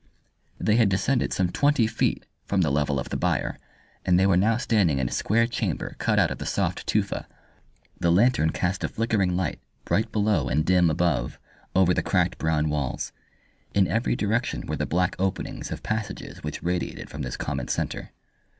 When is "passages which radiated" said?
15.83-17.07